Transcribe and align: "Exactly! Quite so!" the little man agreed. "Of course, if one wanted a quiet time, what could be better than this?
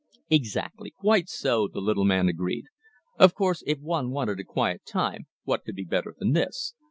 "Exactly! 0.31 0.89
Quite 0.89 1.29
so!" 1.29 1.67
the 1.67 1.79
little 1.79 2.05
man 2.05 2.27
agreed. 2.27 2.65
"Of 3.19 3.35
course, 3.35 3.61
if 3.67 3.77
one 3.77 4.09
wanted 4.09 4.39
a 4.39 4.43
quiet 4.43 4.81
time, 4.83 5.27
what 5.43 5.63
could 5.63 5.75
be 5.75 5.83
better 5.85 6.15
than 6.17 6.31
this? 6.33 6.73